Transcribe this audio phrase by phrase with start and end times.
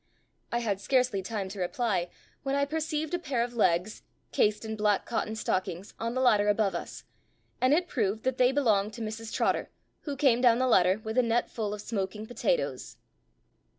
[0.51, 2.09] I had scarcely time to reply,
[2.41, 6.49] when I perceived a pair of legs, cased in black cotton stockings, on the ladder
[6.49, 7.03] above us,
[7.61, 9.69] and it proved that they belonged to Mrs Trotter,
[10.05, 12.97] who came down the ladder with a net full of smoking potatoes.